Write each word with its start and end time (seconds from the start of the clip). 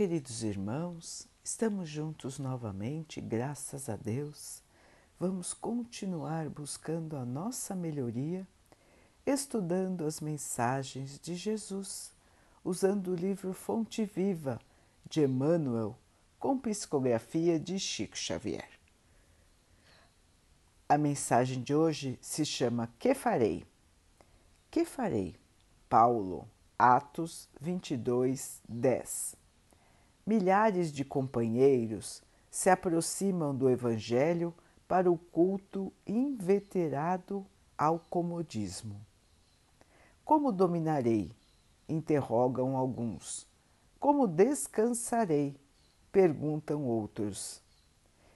Queridos 0.00 0.42
irmãos, 0.42 1.28
estamos 1.44 1.86
juntos 1.86 2.38
novamente, 2.38 3.20
graças 3.20 3.86
a 3.90 3.96
Deus. 3.96 4.62
Vamos 5.18 5.52
continuar 5.52 6.48
buscando 6.48 7.18
a 7.18 7.26
nossa 7.26 7.74
melhoria, 7.74 8.48
estudando 9.26 10.06
as 10.06 10.18
mensagens 10.18 11.20
de 11.20 11.34
Jesus, 11.34 12.14
usando 12.64 13.08
o 13.08 13.14
livro 13.14 13.52
Fonte 13.52 14.06
Viva 14.06 14.58
de 15.06 15.20
Emmanuel, 15.20 15.94
com 16.38 16.58
psicografia 16.58 17.60
de 17.60 17.78
Chico 17.78 18.16
Xavier. 18.16 18.70
A 20.88 20.96
mensagem 20.96 21.62
de 21.62 21.74
hoje 21.74 22.18
se 22.22 22.46
chama 22.46 22.90
Que 22.98 23.14
Farei? 23.14 23.66
Que 24.70 24.86
farei? 24.86 25.36
Paulo, 25.90 26.48
Atos 26.78 27.50
22, 27.60 28.62
10 28.66 29.39
milhares 30.26 30.92
de 30.92 31.04
companheiros 31.04 32.22
se 32.50 32.68
aproximam 32.68 33.54
do 33.54 33.70
Evangelho 33.70 34.54
para 34.88 35.10
o 35.10 35.16
culto 35.16 35.92
inveterado 36.06 37.46
ao 37.78 37.98
comodismo. 37.98 39.00
Como 40.24 40.52
dominarei? 40.52 41.32
interrogam 41.88 42.76
alguns. 42.76 43.46
Como 43.98 44.26
descansarei? 44.26 45.56
perguntam 46.10 46.84
outros. 46.84 47.62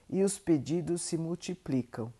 E 0.09 0.23
os 0.23 0.37
pedidos 0.39 1.01
se 1.01 1.17
multiplicam, 1.17 2.13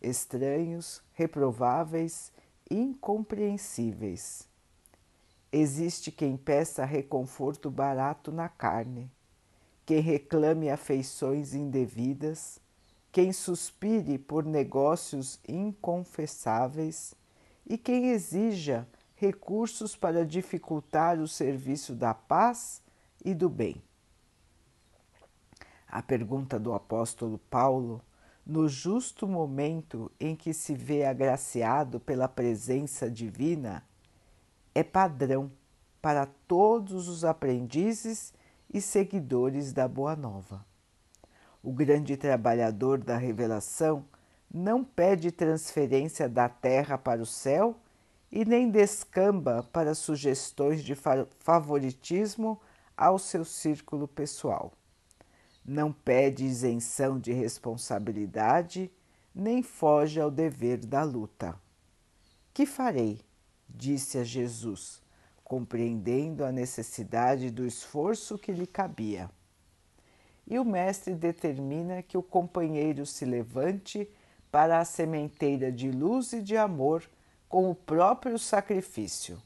estranhos, 0.00 1.02
reprováveis, 1.12 2.32
incompreensíveis. 2.70 4.45
Existe 5.52 6.10
quem 6.10 6.36
peça 6.36 6.84
reconforto 6.84 7.70
barato 7.70 8.32
na 8.32 8.48
carne, 8.48 9.10
quem 9.84 10.00
reclame 10.00 10.68
afeições 10.68 11.54
indevidas, 11.54 12.60
quem 13.12 13.32
suspire 13.32 14.18
por 14.18 14.44
negócios 14.44 15.38
inconfessáveis 15.48 17.14
e 17.66 17.78
quem 17.78 18.10
exija 18.10 18.86
recursos 19.14 19.96
para 19.96 20.26
dificultar 20.26 21.18
o 21.18 21.26
serviço 21.26 21.94
da 21.94 22.12
paz 22.12 22.82
e 23.24 23.34
do 23.34 23.48
bem. 23.48 23.82
A 25.88 26.02
pergunta 26.02 26.58
do 26.58 26.74
apóstolo 26.74 27.38
Paulo, 27.48 28.02
no 28.44 28.68
justo 28.68 29.26
momento 29.26 30.12
em 30.20 30.36
que 30.36 30.52
se 30.52 30.74
vê 30.74 31.06
agraciado 31.06 31.98
pela 31.98 32.28
presença 32.28 33.10
divina, 33.10 33.82
é 34.76 34.84
padrão 34.84 35.50
para 36.02 36.26
todos 36.46 37.08
os 37.08 37.24
aprendizes 37.24 38.34
e 38.70 38.78
seguidores 38.78 39.72
da 39.72 39.88
Boa 39.88 40.14
Nova. 40.14 40.66
O 41.62 41.72
grande 41.72 42.14
trabalhador 42.14 42.98
da 42.98 43.16
revelação 43.16 44.04
não 44.52 44.84
pede 44.84 45.32
transferência 45.32 46.28
da 46.28 46.46
terra 46.46 46.98
para 46.98 47.22
o 47.22 47.26
céu 47.26 47.74
e 48.30 48.44
nem 48.44 48.70
descamba 48.70 49.66
para 49.72 49.94
sugestões 49.94 50.84
de 50.84 50.94
favoritismo 51.38 52.60
ao 52.94 53.18
seu 53.18 53.46
círculo 53.46 54.06
pessoal. 54.06 54.74
Não 55.64 55.90
pede 55.90 56.44
isenção 56.44 57.18
de 57.18 57.32
responsabilidade, 57.32 58.92
nem 59.34 59.62
foge 59.62 60.20
ao 60.20 60.30
dever 60.30 60.84
da 60.84 61.02
luta. 61.02 61.58
Que 62.52 62.66
farei? 62.66 63.25
Disse 63.68 64.18
a 64.18 64.24
Jesus, 64.24 65.02
compreendendo 65.44 66.44
a 66.44 66.52
necessidade 66.52 67.50
do 67.50 67.66
esforço 67.66 68.38
que 68.38 68.52
lhe 68.52 68.66
cabia. 68.66 69.30
E 70.46 70.58
o 70.58 70.64
Mestre 70.64 71.14
determina 71.14 72.02
que 72.02 72.16
o 72.16 72.22
companheiro 72.22 73.04
se 73.04 73.24
levante 73.24 74.08
para 74.50 74.78
a 74.78 74.84
sementeira 74.84 75.72
de 75.72 75.90
luz 75.90 76.32
e 76.32 76.40
de 76.40 76.56
amor 76.56 77.08
com 77.48 77.70
o 77.70 77.74
próprio 77.74 78.38
sacrifício. 78.38 79.42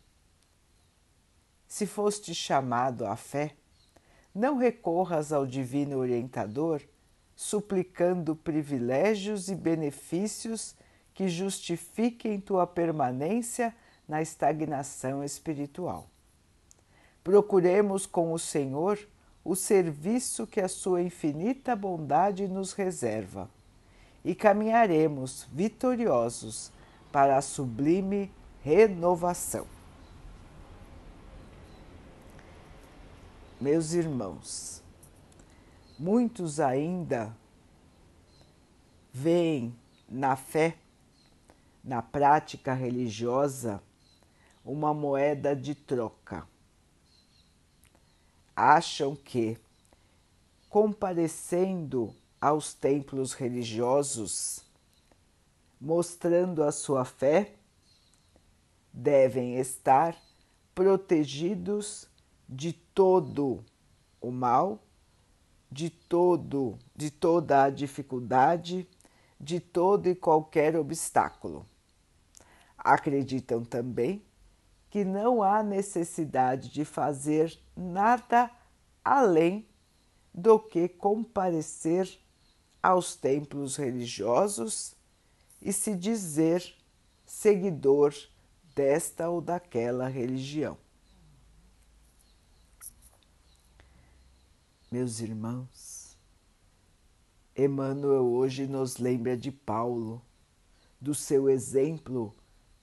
Se 1.66 1.87
foste 1.87 2.34
chamado 2.34 3.06
à 3.06 3.16
fé, 3.16 3.55
não 4.34 4.56
recorras 4.56 5.33
ao 5.33 5.47
Divino 5.47 5.99
Orientador 5.99 6.83
suplicando 7.41 8.37
privilégios 8.37 9.49
e 9.49 9.55
benefícios 9.55 10.77
que 11.15 11.27
justifiquem 11.27 12.39
tua 12.39 12.66
permanência 12.66 13.75
na 14.10 14.21
estagnação 14.21 15.22
espiritual. 15.22 16.10
Procuremos 17.22 18.06
com 18.06 18.32
o 18.32 18.38
Senhor 18.41 18.98
o 19.44 19.54
serviço 19.54 20.48
que 20.48 20.60
a 20.60 20.66
sua 20.66 21.00
infinita 21.00 21.76
bondade 21.76 22.48
nos 22.48 22.72
reserva 22.72 23.48
e 24.25 24.34
caminharemos 24.34 25.47
vitoriosos 25.53 26.72
para 27.12 27.37
a 27.37 27.41
sublime 27.41 28.32
renovação. 28.65 29.65
Meus 33.60 33.92
irmãos, 33.92 34.82
muitos 35.97 36.59
ainda 36.59 37.32
veem 39.12 39.72
na 40.09 40.34
fé, 40.34 40.77
na 41.84 42.03
prática 42.03 42.75
religiosa, 42.75 43.81
uma 44.65 44.93
moeda 44.93 45.54
de 45.56 45.75
troca. 45.75 46.47
Acham 48.54 49.16
que, 49.16 49.59
comparecendo 50.69 52.15
aos 52.41 52.75
templos 52.75 53.32
religiosos, 53.32 54.65
mostrando 55.81 56.62
a 56.62 56.71
sua 56.71 57.04
fé, 57.04 57.54
devem 58.93 59.56
estar 59.56 60.16
protegidos 60.75 62.09
de 62.48 62.72
todo 62.72 63.65
o 64.21 64.31
mal, 64.31 64.82
de 65.71 65.88
todo, 65.88 66.78
de 66.94 67.10
toda 67.10 67.65
a 67.65 67.71
dificuldade, 67.71 68.87
de 69.41 69.60
todo 69.60 70.09
e 70.09 70.15
qualquer 70.15 70.77
obstáculo. 70.77 71.65
Acreditam 72.77 73.65
também 73.65 74.22
que 74.91 75.05
não 75.05 75.43
há 75.43 75.62
necessidade 75.62 76.69
de 76.69 76.84
fazer 76.84 77.56
nada 77.77 78.51
além 79.05 79.67
do 80.34 80.59
que 80.59 80.89
comparecer 80.89 82.19
aos 82.83 83.15
templos 83.15 83.77
religiosos 83.77 84.95
e 85.62 85.73
se 85.73 85.95
dizer 85.95 86.75
seguidor 87.25 88.12
desta 88.75 89.28
ou 89.28 89.41
daquela 89.41 90.09
religião. 90.09 90.77
Meus 94.91 95.21
irmãos, 95.21 96.19
Emmanuel 97.57 98.27
hoje 98.27 98.67
nos 98.67 98.97
lembra 98.97 99.37
de 99.37 99.53
Paulo, 99.53 100.21
do 101.01 101.15
seu 101.15 101.49
exemplo 101.49 102.34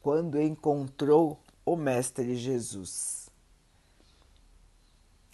quando 0.01 0.41
encontrou 0.41 1.41
o 1.67 1.75
Mestre 1.75 2.33
Jesus. 2.33 3.29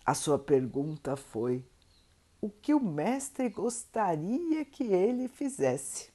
A 0.03 0.15
sua 0.15 0.39
pergunta 0.39 1.15
foi: 1.15 1.63
o 2.41 2.49
que 2.49 2.73
o 2.73 2.79
Mestre 2.79 3.49
gostaria 3.49 4.65
que 4.65 4.83
ele 4.83 5.27
fizesse? 5.27 6.11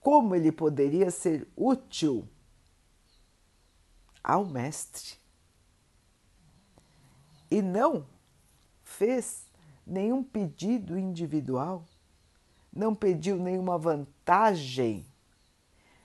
Como 0.00 0.34
ele 0.34 0.50
poderia 0.50 1.10
ser 1.10 1.46
útil 1.54 2.26
ao 4.24 4.46
Mestre? 4.46 5.18
E 7.50 7.60
não 7.60 8.06
fez 8.82 9.46
nenhum 9.86 10.24
pedido 10.24 10.98
individual, 10.98 11.84
não 12.72 12.94
pediu 12.94 13.36
nenhuma 13.36 13.76
vantagem, 13.76 15.04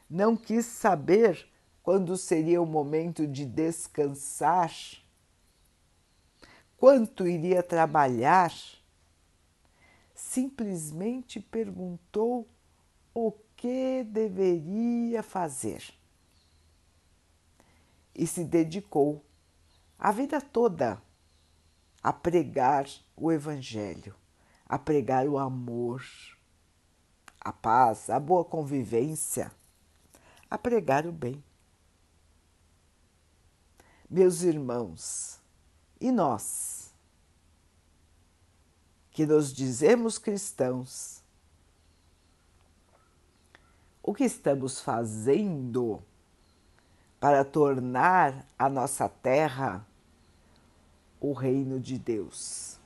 não 0.09 0.35
quis 0.35 0.65
saber 0.65 1.49
quando 1.87 2.17
seria 2.17 2.61
o 2.61 2.65
momento 2.65 3.25
de 3.25 3.45
descansar, 3.45 4.73
quanto 6.75 7.25
iria 7.25 7.63
trabalhar, 7.63 8.51
simplesmente 10.13 11.39
perguntou 11.39 12.45
o 13.13 13.31
que 13.55 14.03
deveria 14.03 15.23
fazer. 15.23 15.81
E 18.13 18.27
se 18.27 18.43
dedicou 18.43 19.23
a 19.97 20.11
vida 20.11 20.41
toda 20.41 21.01
a 22.03 22.11
pregar 22.11 22.85
o 23.15 23.31
Evangelho, 23.31 24.13
a 24.65 24.77
pregar 24.77 25.25
o 25.25 25.37
amor, 25.37 26.03
a 27.39 27.53
paz, 27.53 28.09
a 28.09 28.19
boa 28.19 28.43
convivência, 28.43 29.49
a 30.51 30.57
pregar 30.57 31.07
o 31.07 31.13
bem. 31.13 31.41
Meus 34.09 34.41
irmãos, 34.41 35.37
E 35.99 36.11
nós, 36.11 36.93
que 39.11 39.25
nos 39.25 39.51
dizemos 39.51 40.17
cristãos, 40.19 41.23
o 44.01 44.13
que 44.13 44.23
estamos 44.23 44.79
fazendo 44.79 46.01
para 47.19 47.43
tornar 47.43 48.45
a 48.57 48.69
nossa 48.69 49.09
terra 49.09 49.85
o 51.19 51.33
reino 51.33 51.79
de 51.79 51.97
Deus? 51.97 52.77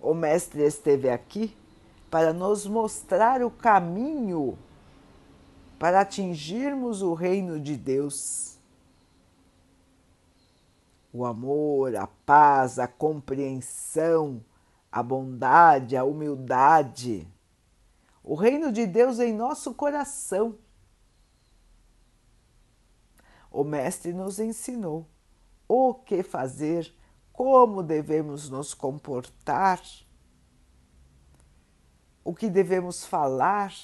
O 0.00 0.12
Mestre 0.12 0.64
esteve 0.64 1.08
aqui 1.08 1.56
para 2.10 2.32
nos 2.32 2.66
mostrar 2.66 3.42
o 3.42 3.50
caminho 3.50 4.58
para 5.78 6.00
atingirmos 6.00 7.00
o 7.00 7.14
reino 7.14 7.58
de 7.58 7.76
Deus. 7.76 8.51
O 11.12 11.26
amor, 11.26 11.94
a 11.94 12.06
paz, 12.06 12.78
a 12.78 12.88
compreensão, 12.88 14.42
a 14.90 15.02
bondade, 15.02 15.96
a 15.96 16.04
humildade. 16.04 17.28
O 18.22 18.34
reino 18.34 18.72
de 18.72 18.86
Deus 18.86 19.18
em 19.18 19.32
nosso 19.32 19.74
coração. 19.74 20.58
O 23.50 23.64
Mestre 23.64 24.12
nos 24.12 24.38
ensinou 24.38 25.06
o 25.68 25.92
que 25.92 26.22
fazer 26.22 26.94
como 27.32 27.82
devemos 27.82 28.48
nos 28.48 28.74
comportar, 28.74 29.82
o 32.24 32.34
que 32.34 32.48
devemos 32.48 33.04
falar, 33.04 33.74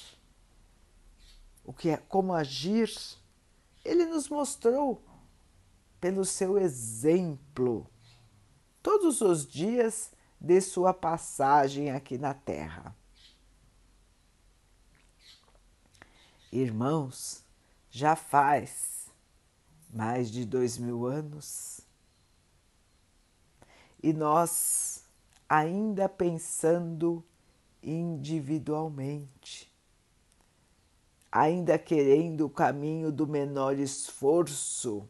o 1.63 1.73
que 1.73 1.89
é, 1.89 1.97
como 1.97 2.33
agir. 2.33 2.89
Ele 3.83 4.05
nos 4.05 4.29
mostrou 4.29 5.03
pelo 5.99 6.23
seu 6.25 6.57
exemplo 6.57 7.89
todos 8.81 9.21
os 9.21 9.45
dias 9.45 10.11
de 10.39 10.61
sua 10.61 10.93
passagem 10.93 11.91
aqui 11.91 12.17
na 12.17 12.33
Terra. 12.33 12.95
Irmãos, 16.51 17.43
já 17.91 18.15
faz 18.15 19.11
mais 19.93 20.31
de 20.31 20.45
dois 20.45 20.77
mil 20.77 21.05
anos 21.05 21.81
e 24.01 24.13
nós 24.13 25.03
ainda 25.47 26.07
pensando 26.07 27.23
individualmente, 27.83 29.71
ainda 31.31 31.77
querendo 31.77 32.45
o 32.45 32.49
caminho 32.49 33.11
do 33.11 33.27
menor 33.27 33.77
esforço, 33.77 35.07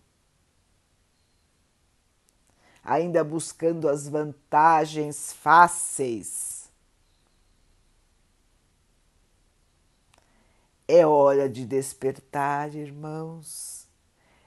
ainda 2.83 3.23
buscando 3.23 3.87
as 3.87 4.07
vantagens 4.07 5.33
fáceis. 5.33 6.69
É 10.87 11.05
hora 11.05 11.47
de 11.47 11.65
despertar, 11.65 12.73
irmãos. 12.73 13.87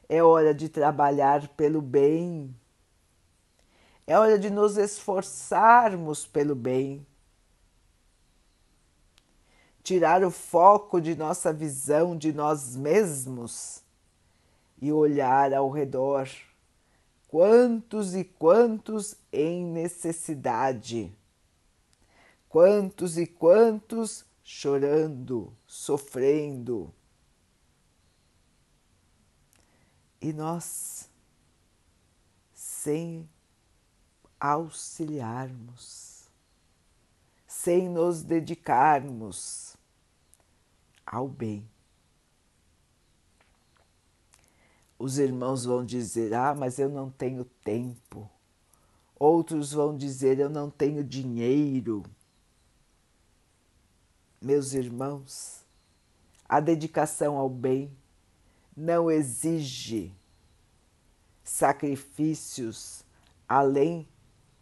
É 0.08 0.23
hora 0.23 0.52
de 0.52 0.69
trabalhar 0.69 1.49
pelo 1.49 1.81
bem 1.81 2.55
é 4.06 4.19
hora 4.19 4.38
de 4.38 4.50
nos 4.50 4.76
esforçarmos 4.76 6.26
pelo 6.26 6.55
bem. 6.55 7.06
Tirar 9.82 10.25
o 10.25 10.31
foco 10.31 11.00
de 11.00 11.14
nossa 11.14 11.52
visão 11.52 12.17
de 12.17 12.32
nós 12.32 12.76
mesmos 12.76 13.82
e 14.81 14.93
olhar 14.93 15.55
ao 15.55 15.70
redor. 15.70 16.29
Quantos 17.32 18.14
e 18.14 18.25
quantos 18.25 19.14
em 19.32 19.64
necessidade. 19.64 21.11
Quantos 22.46 23.17
e 23.17 23.26
quantos 23.26 24.23
chorando, 24.44 25.50
sofrendo. 25.67 26.93
E 30.20 30.31
nós, 30.31 31.08
sem 32.52 33.26
auxiliarmos, 34.38 36.29
sem 37.46 37.88
nos 37.88 38.23
dedicarmos 38.23 39.75
ao 41.06 41.26
bem. 41.26 41.67
Os 45.02 45.19
irmãos 45.19 45.64
vão 45.64 45.84
dizer: 45.84 46.32
Ah, 46.32 46.54
mas 46.54 46.78
eu 46.78 46.88
não 46.88 47.10
tenho 47.10 47.44
tempo. 47.44 48.31
Outros 49.19 49.72
vão 49.72 49.96
dizer: 49.96 50.38
Eu 50.38 50.49
não 50.49 50.70
tenho 50.70 51.02
dinheiro. 51.02 52.04
Meus 54.40 54.75
irmãos, 54.75 55.64
a 56.49 56.60
dedicação 56.60 57.37
ao 57.37 57.49
bem 57.49 57.90
não 58.76 59.10
exige 59.10 60.14
sacrifícios 61.43 63.05
além 63.48 64.06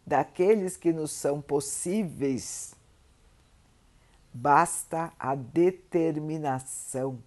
daqueles 0.03 0.75
que 0.75 0.91
nos 0.91 1.11
são 1.11 1.39
possíveis, 1.39 2.73
basta 4.33 5.13
a 5.19 5.35
determinação 5.35 7.21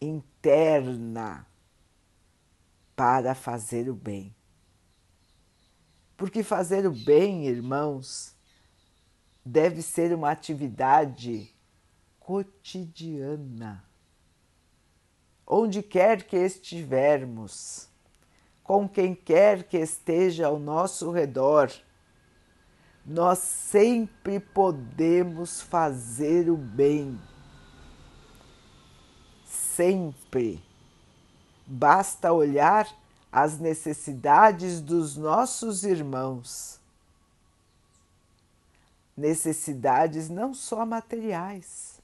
interna 0.00 1.46
para 2.96 3.34
fazer 3.34 3.88
o 3.88 3.94
bem. 3.94 4.34
Porque 6.16 6.42
fazer 6.42 6.86
o 6.86 6.92
bem, 6.92 7.46
irmãos, 7.46 8.34
deve 9.44 9.82
ser 9.82 10.14
uma 10.14 10.30
atividade 10.30 11.52
cotidiana. 12.20 13.84
Onde 15.46 15.82
quer 15.82 16.22
que 16.22 16.36
estivermos, 16.36 17.88
com 18.62 18.88
quem 18.88 19.14
quer 19.14 19.64
que 19.64 19.76
esteja 19.76 20.46
ao 20.46 20.58
nosso 20.58 21.10
redor, 21.10 21.70
nós 23.04 23.38
sempre 23.40 24.40
podemos 24.40 25.60
fazer 25.60 26.48
o 26.48 26.56
bem. 26.56 27.20
Sempre. 29.44 30.62
Basta 31.66 32.32
olhar 32.32 32.88
as 33.32 33.58
necessidades 33.58 34.80
dos 34.80 35.16
nossos 35.16 35.84
irmãos. 35.84 36.80
Necessidades 39.16 40.28
não 40.28 40.52
só 40.52 40.84
materiais, 40.84 42.00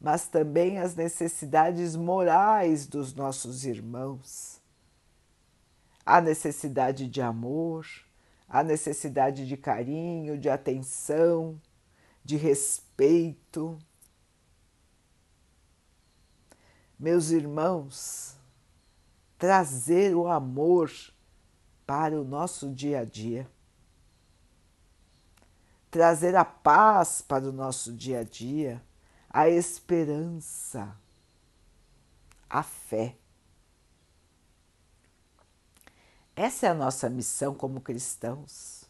mas 0.00 0.26
também 0.26 0.78
as 0.78 0.94
necessidades 0.94 1.96
morais 1.96 2.86
dos 2.86 3.14
nossos 3.14 3.64
irmãos 3.64 4.60
a 6.10 6.20
necessidade 6.20 7.06
de 7.06 7.22
amor, 7.22 7.86
a 8.48 8.64
necessidade 8.64 9.46
de 9.46 9.56
carinho, 9.56 10.36
de 10.36 10.48
atenção, 10.48 11.60
de 12.24 12.36
respeito. 12.36 13.78
Meus 16.98 17.30
irmãos, 17.30 18.36
trazer 19.40 20.14
o 20.14 20.28
amor 20.28 20.92
para 21.86 22.20
o 22.20 22.22
nosso 22.22 22.70
dia 22.70 23.00
a 23.00 23.04
dia, 23.06 23.50
trazer 25.90 26.36
a 26.36 26.44
paz 26.44 27.22
para 27.22 27.48
o 27.48 27.52
nosso 27.52 27.90
dia 27.90 28.20
a 28.20 28.22
dia, 28.22 28.84
a 29.30 29.48
esperança, 29.48 30.94
a 32.50 32.62
fé. 32.62 33.16
Essa 36.36 36.66
é 36.66 36.68
a 36.68 36.74
nossa 36.74 37.08
missão 37.08 37.54
como 37.54 37.80
cristãos. 37.80 38.84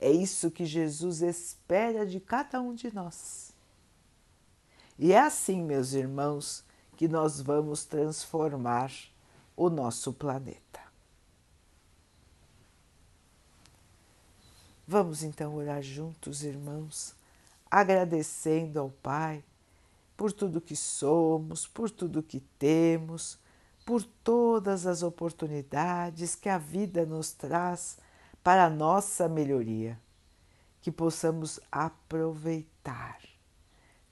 É 0.00 0.10
isso 0.10 0.50
que 0.50 0.64
Jesus 0.64 1.20
espera 1.20 2.06
de 2.06 2.20
cada 2.20 2.58
um 2.58 2.74
de 2.74 2.92
nós. 2.92 3.52
E 4.98 5.12
é 5.12 5.20
assim, 5.20 5.62
meus 5.62 5.92
irmãos, 5.92 6.65
que 6.96 7.06
nós 7.06 7.40
vamos 7.40 7.84
transformar 7.84 8.90
o 9.56 9.70
nosso 9.70 10.12
planeta. 10.12 10.80
Vamos 14.86 15.22
então 15.22 15.54
orar 15.54 15.82
juntos, 15.82 16.42
irmãos, 16.42 17.14
agradecendo 17.70 18.78
ao 18.78 18.90
Pai 18.90 19.44
por 20.16 20.32
tudo 20.32 20.60
que 20.60 20.76
somos, 20.76 21.66
por 21.66 21.90
tudo 21.90 22.22
que 22.22 22.40
temos 22.58 23.38
por 23.86 24.02
todas 24.02 24.84
as 24.84 25.04
oportunidades 25.04 26.34
que 26.34 26.48
a 26.48 26.58
vida 26.58 27.06
nos 27.06 27.30
traz 27.30 27.98
para 28.42 28.64
a 28.64 28.70
nossa 28.70 29.28
melhoria, 29.28 29.98
que 30.82 30.90
possamos 30.90 31.60
aproveitar, 31.70 33.20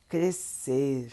crescer, 0.08 1.12